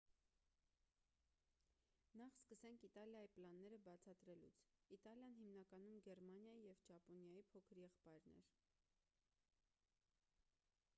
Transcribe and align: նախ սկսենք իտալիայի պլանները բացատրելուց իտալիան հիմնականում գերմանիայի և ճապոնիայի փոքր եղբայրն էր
նախ 2.21 2.39
սկսենք 2.39 2.85
իտալիայի 2.87 3.29
պլանները 3.35 3.79
բացատրելուց 3.89 4.63
իտալիան 4.99 5.37
հիմնականում 5.43 6.01
գերմանիայի 6.11 6.65
և 6.71 6.83
ճապոնիայի 6.91 7.47
փոքր 7.55 7.83
եղբայրն 7.87 8.37
էր 8.43 8.53